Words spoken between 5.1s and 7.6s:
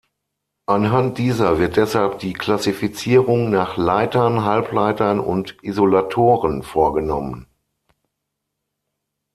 und Isolatoren vorgenommen.